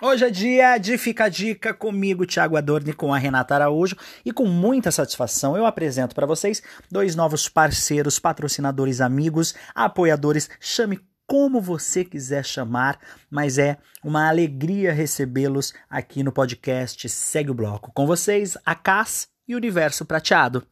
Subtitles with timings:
[0.00, 3.96] Hoje é dia de Fica a Dica comigo, Thiago Adorni, com a Renata Araújo.
[4.24, 10.48] E com muita satisfação eu apresento para vocês dois novos parceiros, patrocinadores, amigos, apoiadores.
[10.60, 12.96] Chame como você quiser chamar,
[13.28, 17.90] mas é uma alegria recebê-los aqui no podcast Segue o Bloco.
[17.92, 20.64] Com vocês, a CAS e o Universo Prateado.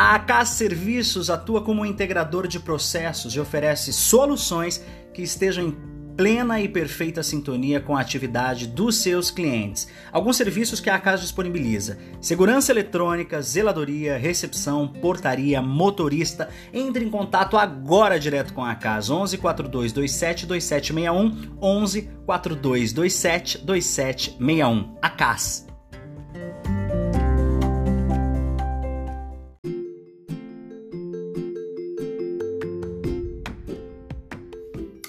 [0.00, 4.80] A AK Serviços atua como integrador de processos e oferece soluções
[5.12, 5.76] que estejam em
[6.16, 9.88] plena e perfeita sintonia com a atividade dos seus clientes.
[10.12, 16.48] Alguns serviços que a AK disponibiliza: segurança eletrônica, zeladoria, recepção, portaria, motorista.
[16.72, 24.96] Entre em contato agora direto com a AK 11 4227 2761 11 4227 2761.
[25.02, 25.67] ACAS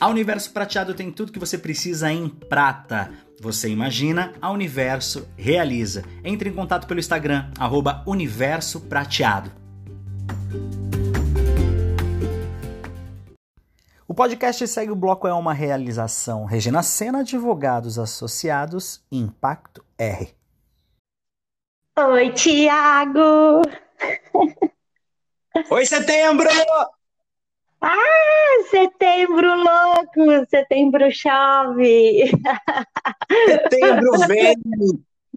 [0.09, 3.11] Universo Prateado tem tudo que você precisa em prata.
[3.42, 6.03] Você imagina, a Universo realiza.
[6.23, 9.52] Entre em contato pelo Instagram, arroba Universo Prateado.
[14.08, 20.34] O podcast Segue o Bloco é uma realização Regina Sena Advogados Associados Impacto R.
[21.97, 23.62] Oi, Tiago!
[25.69, 26.50] Oi, setembro!
[27.81, 32.30] Ah, setembro louco, setembro chove.
[33.45, 34.55] Setembro vem,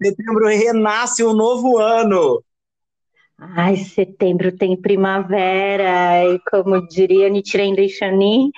[0.01, 2.43] setembro renasce um novo ano.
[3.39, 8.51] Ai, setembro tem primavera, e como diria Nichiren Deixanin,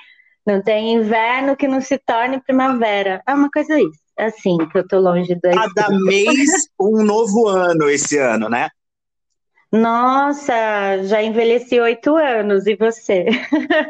[0.46, 3.22] não tem inverno que não se torne primavera.
[3.26, 5.50] É uma coisa isso, assim, que eu tô longe do...
[5.50, 8.68] Cada mês um novo ano esse ano, né?
[9.72, 13.26] Nossa, já envelheci oito anos, e você?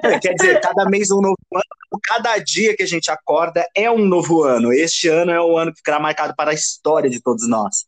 [0.03, 3.91] É, quer dizer, cada mês um novo ano, cada dia que a gente acorda é
[3.91, 4.73] um novo ano.
[4.73, 7.87] Este ano é o ano que ficará marcado para a história de todos nós.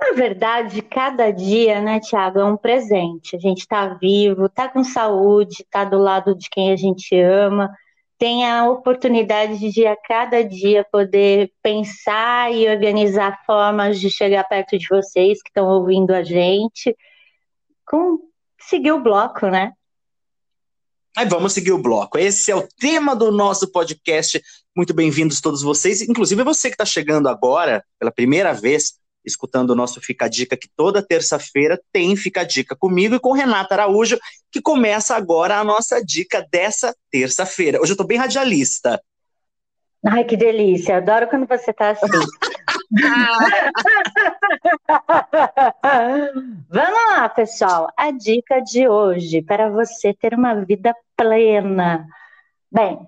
[0.00, 3.34] Na verdade, cada dia, né, Tiago, é um presente.
[3.34, 7.70] A gente está vivo, está com saúde, está do lado de quem a gente ama
[8.18, 14.76] tem a oportunidade de a cada dia poder pensar e organizar formas de chegar perto
[14.76, 16.96] de vocês que estão ouvindo a gente,
[17.86, 18.18] com
[18.60, 19.72] seguir o bloco, né?
[21.16, 22.18] Aí vamos seguir o bloco.
[22.18, 24.42] Esse é o tema do nosso podcast.
[24.76, 28.94] Muito bem-vindos todos vocês, inclusive você que está chegando agora pela primeira vez
[29.28, 33.74] escutando o nosso Fica Dica, que toda terça-feira tem Fica Dica comigo e com Renata
[33.74, 34.18] Araújo,
[34.50, 37.80] que começa agora a nossa dica dessa terça-feira.
[37.80, 39.00] Hoje eu estou bem radialista.
[40.04, 40.96] Ai, que delícia!
[40.96, 42.06] Adoro quando você está assim.
[46.70, 47.92] Vamos lá, pessoal.
[47.96, 52.06] A dica de hoje para você ter uma vida plena.
[52.70, 53.00] Bem,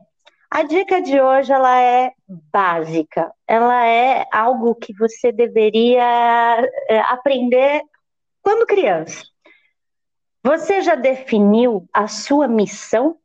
[0.50, 2.12] a dica de hoje ela é
[2.52, 3.32] básica.
[3.46, 6.02] Ela é algo que você deveria
[6.88, 7.82] é, aprender
[8.42, 9.22] quando criança.
[10.42, 13.16] Você já definiu a sua missão?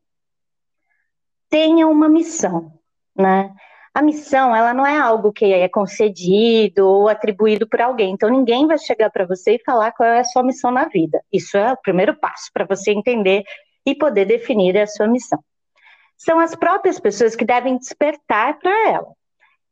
[1.50, 2.72] Tenha uma missão,
[3.16, 3.52] né?
[3.94, 8.12] A missão, ela não é algo que é concedido ou atribuído por alguém.
[8.12, 11.24] Então, ninguém vai chegar para você e falar qual é a sua missão na vida.
[11.32, 13.44] Isso é o primeiro passo para você entender
[13.86, 15.42] e poder definir a sua missão
[16.18, 19.12] são as próprias pessoas que devem despertar para ela.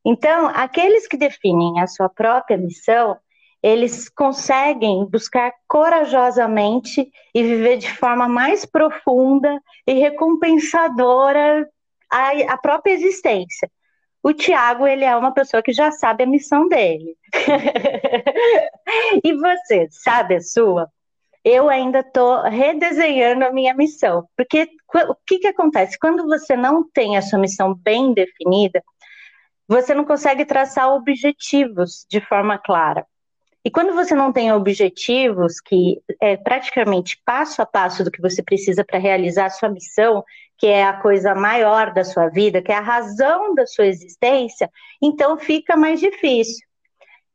[0.05, 3.17] Então, aqueles que definem a sua própria missão,
[3.61, 11.67] eles conseguem buscar corajosamente e viver de forma mais profunda e recompensadora
[12.11, 13.71] a, a própria existência.
[14.21, 17.15] O Tiago, ele é uma pessoa que já sabe a missão dele.
[19.23, 20.89] e você, sabe a sua?
[21.43, 24.27] Eu ainda estou redesenhando a minha missão.
[24.35, 24.69] Porque
[25.09, 25.97] o que, que acontece?
[25.99, 28.81] Quando você não tem a sua missão bem definida,
[29.67, 33.05] você não consegue traçar objetivos de forma clara.
[33.65, 38.43] E quando você não tem objetivos, que é praticamente passo a passo do que você
[38.43, 40.23] precisa para realizar a sua missão,
[40.57, 44.69] que é a coisa maior da sua vida, que é a razão da sua existência,
[45.01, 46.65] então fica mais difícil.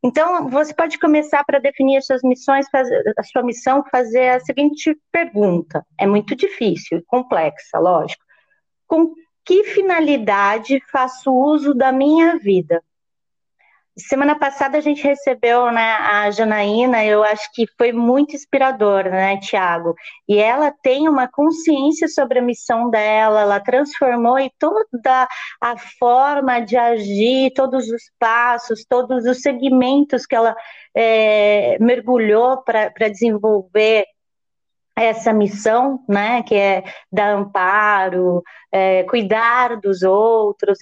[0.03, 2.65] Então, você pode começar para definir as suas missões,
[3.17, 5.85] a sua missão, fazer a seguinte pergunta.
[5.99, 8.23] É muito difícil e complexa, lógico.
[8.87, 9.13] Com
[9.45, 12.81] que finalidade faço uso da minha vida?
[13.97, 19.37] Semana passada a gente recebeu né, a Janaína, eu acho que foi muito inspiradora, né,
[19.39, 19.93] Tiago?
[20.27, 25.27] E ela tem uma consciência sobre a missão dela, ela transformou e toda
[25.61, 30.55] a forma de agir, todos os passos, todos os segmentos que ela
[30.95, 34.05] é, mergulhou para desenvolver
[35.03, 40.77] essa missão, né, que é dar amparo, é, cuidar dos outros,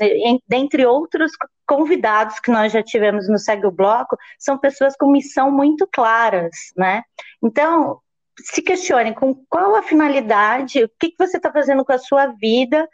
[0.48, 1.32] dentre outros
[1.68, 6.52] convidados que nós já tivemos no Segue o Bloco, são pessoas com missão muito claras,
[6.76, 7.04] né?
[7.44, 8.00] Então,
[8.40, 12.28] se questione com qual a finalidade, o que, que você está fazendo com a sua
[12.28, 12.88] vida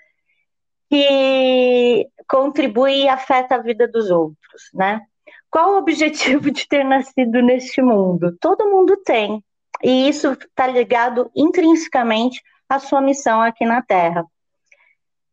[0.90, 5.02] que contribui e afeta a vida dos outros, né?
[5.50, 8.36] Qual o objetivo de ter nascido neste mundo?
[8.40, 9.44] Todo mundo tem,
[9.82, 14.26] e isso está ligado intrinsecamente à sua missão aqui na Terra.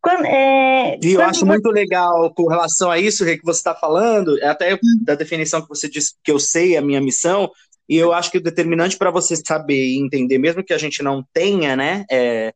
[0.02, 1.44] Quando, é, e eu acho você...
[1.44, 5.68] muito legal com relação a isso que você está falando, é até da definição que
[5.68, 7.50] você disse que eu sei a minha missão,
[7.86, 11.02] e eu acho que o determinante para você saber e entender, mesmo que a gente
[11.02, 12.54] não tenha, né, é,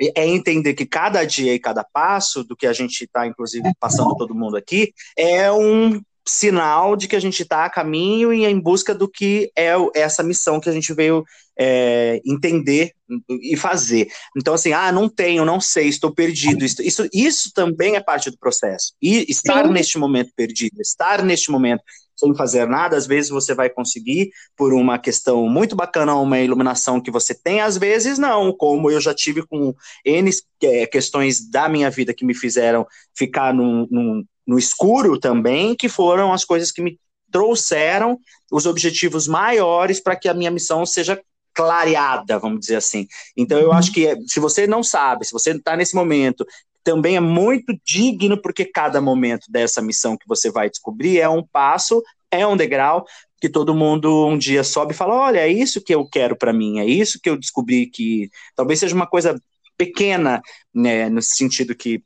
[0.00, 4.16] é entender que cada dia e cada passo do que a gente está, inclusive, passando
[4.16, 8.60] todo mundo aqui, é um sinal de que a gente está a caminho e em
[8.60, 11.24] busca do que é essa missão que a gente veio
[11.58, 12.92] é, entender
[13.28, 14.08] e fazer.
[14.36, 16.64] Então, assim, ah, não tenho, não sei, estou perdido.
[16.64, 18.94] Isso, isso, isso também é parte do processo.
[19.02, 19.72] E estar Sim.
[19.72, 21.82] neste momento perdido, estar neste momento
[22.16, 27.00] sem fazer nada, às vezes você vai conseguir por uma questão muito bacana, uma iluminação
[27.00, 30.30] que você tem, às vezes não, como eu já tive com N
[30.62, 35.88] é, questões da minha vida que me fizeram ficar num, num, no escuro também, que
[35.88, 36.98] foram as coisas que me
[37.30, 38.18] trouxeram
[38.50, 41.20] os objetivos maiores para que a minha missão seja
[41.54, 43.06] clareada, vamos dizer assim.
[43.36, 46.46] Então eu acho que se você não sabe, se você está nesse momento,
[46.84, 51.42] também é muito digno porque cada momento dessa missão que você vai descobrir é um
[51.42, 53.04] passo, é um degrau
[53.40, 56.52] que todo mundo um dia sobe e fala, olha, é isso que eu quero para
[56.52, 59.40] mim, é isso que eu descobri que talvez seja uma coisa
[59.76, 60.40] pequena,
[60.72, 62.02] né, no sentido que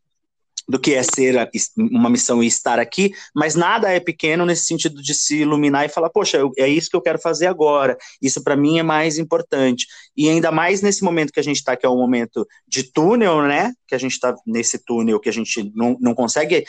[0.68, 5.00] do que é ser uma missão e estar aqui, mas nada é pequeno nesse sentido
[5.00, 8.56] de se iluminar e falar, poxa, é isso que eu quero fazer agora, isso para
[8.56, 9.86] mim é mais importante.
[10.16, 13.42] E ainda mais nesse momento que a gente está, que é um momento de túnel,
[13.42, 13.72] né?
[13.86, 16.64] Que a gente está nesse túnel que a gente não, não consegue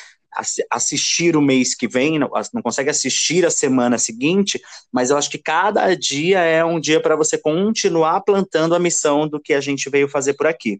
[0.69, 4.61] assistir o mês que vem, não, não consegue assistir a semana seguinte,
[4.91, 9.27] mas eu acho que cada dia é um dia para você continuar plantando a missão
[9.27, 10.79] do que a gente veio fazer por aqui.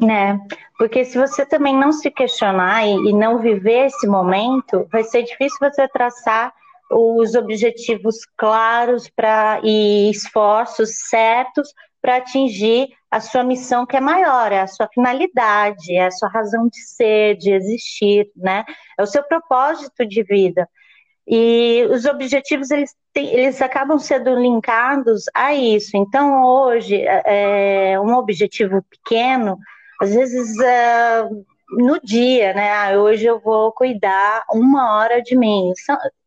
[0.00, 0.38] Né?
[0.78, 5.22] Porque se você também não se questionar e, e não viver esse momento, vai ser
[5.24, 6.52] difícil você traçar
[6.90, 14.52] os objetivos claros para e esforços certos para atingir a sua missão que é maior,
[14.52, 18.64] é a sua finalidade, é a sua razão de ser, de existir, né?
[18.98, 20.68] É o seu propósito de vida.
[21.26, 25.96] E os objetivos eles, eles acabam sendo linkados a isso.
[25.96, 29.58] Então hoje é, é um objetivo pequeno
[30.00, 31.28] às vezes é,
[31.70, 32.70] no dia, né?
[32.70, 35.72] Ah, hoje eu vou cuidar uma hora de mim.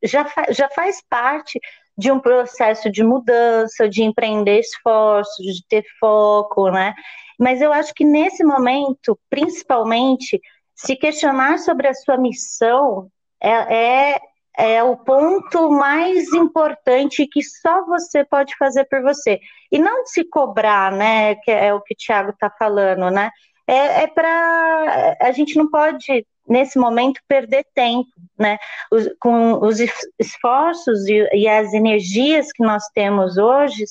[0.03, 1.59] Já, já faz parte
[1.97, 6.93] de um processo de mudança, de empreender esforços, de ter foco, né?
[7.39, 10.39] Mas eu acho que nesse momento, principalmente,
[10.75, 13.07] se questionar sobre a sua missão
[13.41, 14.21] é, é,
[14.57, 19.39] é o ponto mais importante que só você pode fazer por você.
[19.71, 21.35] E não se cobrar, né?
[21.35, 23.31] Que é o que o Thiago está falando, né?
[23.71, 25.17] É, é para.
[25.21, 28.57] A gente não pode, nesse momento, perder tempo, né?
[28.91, 29.77] Os, com os
[30.19, 33.85] esforços e, e, as energias que nós temos hoje,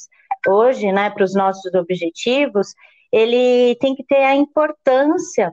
[0.46, 2.74] hoje né, para os nossos objetivos,
[3.10, 5.50] ele tem que ter a importância,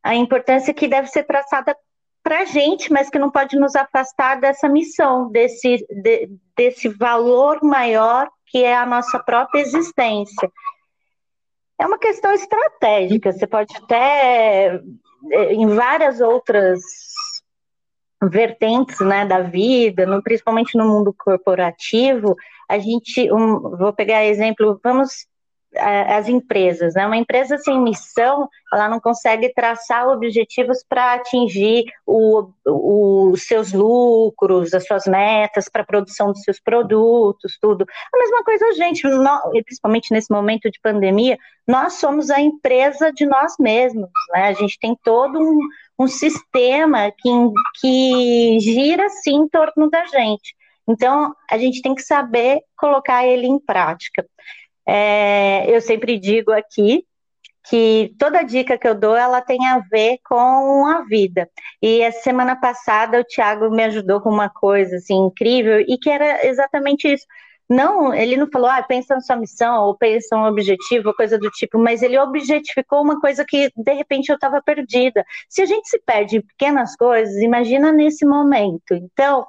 [0.00, 1.76] a importância que deve ser traçada
[2.22, 7.58] para a gente, mas que não pode nos afastar dessa missão, desse, de, desse valor
[7.62, 10.48] maior que é a nossa própria existência.
[11.78, 13.32] É uma questão estratégica.
[13.32, 14.80] Você pode até,
[15.30, 16.80] é, em várias outras
[18.22, 22.34] vertentes né, da vida, no, principalmente no mundo corporativo,
[22.68, 25.26] a gente, um, vou pegar exemplo, vamos
[25.74, 27.06] as empresas, né?
[27.06, 34.86] Uma empresa sem missão, ela não consegue traçar objetivos para atingir os seus lucros, as
[34.86, 37.86] suas metas para a produção dos seus produtos, tudo.
[38.14, 43.26] A mesma coisa, gente, nós, principalmente nesse momento de pandemia, nós somos a empresa de
[43.26, 44.48] nós mesmos, né?
[44.48, 45.58] A gente tem todo um,
[45.98, 47.30] um sistema que,
[47.80, 50.54] que gira assim em torno da gente.
[50.88, 54.24] Então, a gente tem que saber colocar ele em prática.
[54.86, 57.04] É, eu sempre digo aqui
[57.68, 61.50] que toda dica que eu dou, ela tem a ver com a vida.
[61.82, 66.08] E a semana passada o Tiago me ajudou com uma coisa assim incrível e que
[66.08, 67.26] era exatamente isso.
[67.68, 71.50] Não, ele não falou, ah, pensa na sua missão ou pensa um objetivo, coisa do
[71.50, 75.24] tipo, mas ele objetificou uma coisa que de repente eu estava perdida.
[75.48, 78.94] Se a gente se perde em pequenas coisas, imagina nesse momento.
[78.94, 79.44] Então,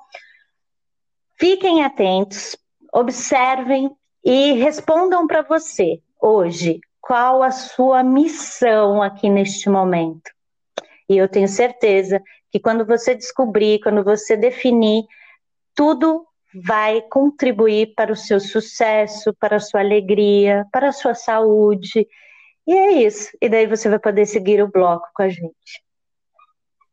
[1.39, 2.57] fiquem atentos,
[2.91, 3.91] observem,
[4.29, 10.29] e respondam para você hoje, qual a sua missão aqui neste momento.
[11.09, 15.05] E eu tenho certeza que quando você descobrir, quando você definir,
[15.73, 22.05] tudo vai contribuir para o seu sucesso, para a sua alegria, para a sua saúde.
[22.67, 23.29] E é isso.
[23.41, 25.81] E daí você vai poder seguir o bloco com a gente.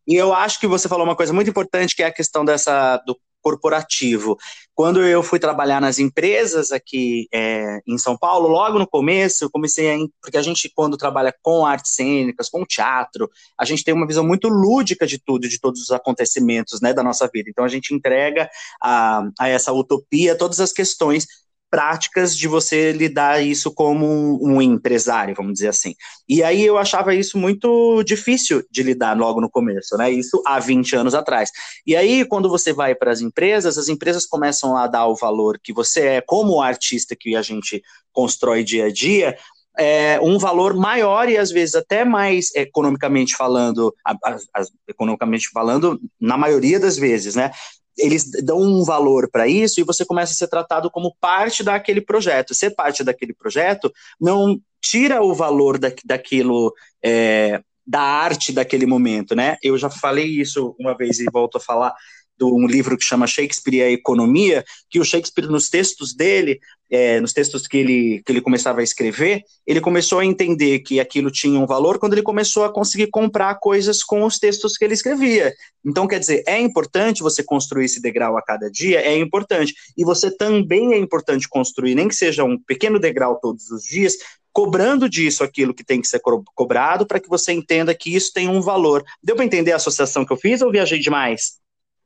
[0.07, 2.99] E eu acho que você falou uma coisa muito importante, que é a questão dessa
[2.99, 4.39] do corporativo.
[4.75, 9.51] Quando eu fui trabalhar nas empresas aqui é, em São Paulo, logo no começo, eu
[9.51, 9.99] comecei a.
[10.21, 14.27] Porque a gente, quando trabalha com artes cênicas, com teatro, a gente tem uma visão
[14.27, 17.51] muito lúdica de tudo, de todos os acontecimentos né, da nossa vida.
[17.51, 18.49] Então a gente entrega
[18.83, 21.27] a, a essa utopia todas as questões
[21.75, 25.97] práticas de você lidar isso como um, empresário, vamos dizer assim.
[26.29, 30.09] E aí eu achava isso muito difícil de lidar logo no começo, né?
[30.09, 31.51] Isso há 20 anos atrás.
[31.85, 35.59] E aí, quando você vai para as empresas, as empresas começam a dar o valor
[35.61, 39.37] que você é, como artista que a gente constrói dia a dia,
[39.77, 45.51] é, um valor maior e às vezes até mais economicamente falando, a, a, a, economicamente
[45.53, 47.51] falando, na maioria das vezes, né?
[47.99, 52.01] Eles dão um valor para isso e você começa a ser tratado como parte daquele
[52.01, 52.55] projeto.
[52.55, 56.73] Ser parte daquele projeto não tira o valor da, daquilo,
[57.03, 59.57] é, da arte daquele momento, né?
[59.63, 61.95] Eu já falei isso uma vez e volto a falar
[62.39, 66.59] de um livro que chama Shakespeare e a Economia, que o Shakespeare, nos textos dele,
[66.91, 71.01] é, nos textos que ele, que ele começava a escrever, ele começou a entender que
[71.01, 74.85] aquilo tinha um valor quando ele começou a conseguir comprar coisas com os textos que
[74.85, 75.53] ele escrevia.
[75.85, 79.75] Então, quer dizer, é importante você construir esse degrau a cada dia, é importante.
[79.97, 84.15] E você também é importante construir, nem que seja um pequeno degrau todos os dias,
[84.53, 86.21] cobrando disso aquilo que tem que ser
[86.55, 89.03] cobrado, para que você entenda que isso tem um valor.
[89.21, 91.64] Deu para entender a associação que eu fiz ou viajei demais?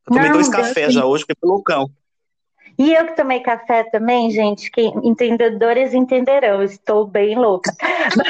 [0.08, 1.90] Eu tomei Não, dois cafés já hoje, fiquei loucão.
[2.78, 7.74] E eu que tomei café também, gente, que entendedores entenderão, estou bem louca.
[8.16, 8.28] Mas...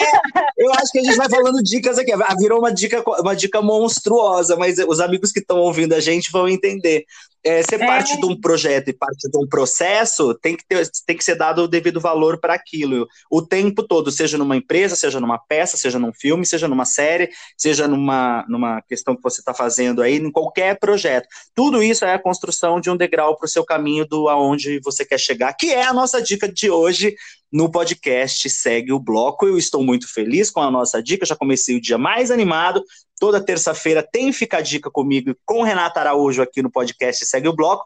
[0.00, 3.60] é, eu acho que a gente vai falando dicas aqui, virou uma dica, uma dica
[3.60, 7.04] monstruosa, mas os amigos que estão ouvindo a gente vão entender
[7.44, 7.86] é, ser é.
[7.86, 11.34] parte de um projeto e parte de um processo, tem que, ter, tem que ser
[11.34, 13.06] dado o devido valor para aquilo.
[13.30, 17.30] O tempo todo, seja numa empresa, seja numa peça, seja num filme, seja numa série,
[17.56, 21.28] seja numa, numa questão que você está fazendo aí, em qualquer projeto.
[21.54, 25.04] Tudo isso é a construção de um degrau para o seu caminho do aonde você
[25.04, 27.14] quer chegar, que é a nossa dica de hoje
[27.54, 29.46] no podcast Segue o Bloco.
[29.46, 32.82] Eu estou muito feliz com a nossa dica, já comecei o dia mais animado.
[33.20, 37.54] Toda terça-feira tem Fica a Dica comigo com Renata Araújo aqui no podcast Segue o
[37.54, 37.84] Bloco.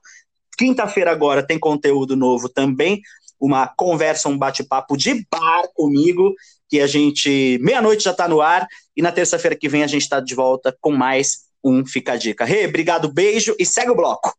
[0.56, 3.02] Quinta-feira agora tem conteúdo novo também,
[3.38, 6.34] uma conversa, um bate-papo de bar comigo,
[6.66, 10.02] que a gente, meia-noite já está no ar, e na terça-feira que vem a gente
[10.02, 12.46] está de volta com mais um Fica a Dica.
[12.46, 14.34] Rê, obrigado, beijo e segue o bloco.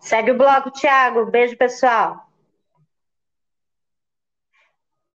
[0.00, 1.26] Segue o bloco, Thiago.
[1.26, 2.24] Beijo, pessoal.